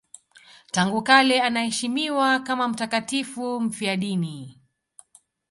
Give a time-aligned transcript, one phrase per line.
[0.71, 4.59] Tangu kale anaheshimiwa kama mtakatifu mfiadini.